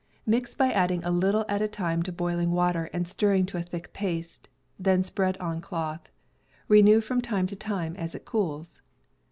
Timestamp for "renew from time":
6.67-7.45